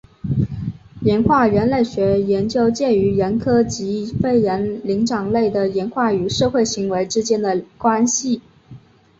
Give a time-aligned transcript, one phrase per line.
[1.01, 8.41] 演化人类学研究介于人科及非人灵长类的演化与社会行为之间的关系。